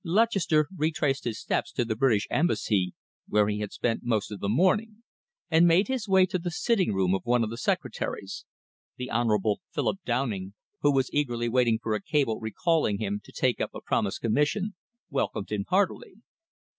[0.03, 2.95] Lutchester retraced his steps to the British Embassy,
[3.27, 5.03] where he had spent most of the morning,
[5.51, 8.43] and made his way to the sitting room of one of the secretaries.
[8.97, 13.61] The Honourable Philip Downing, who was eagerly waiting for a cable recalling him to take
[13.61, 14.73] up a promised commission,
[15.11, 16.15] welcomed him heartily.